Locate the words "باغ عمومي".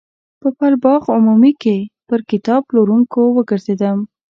0.83-1.53